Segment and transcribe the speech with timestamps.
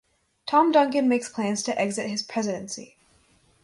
[0.47, 2.95] Tom Duncan makes plans to exit his presidency.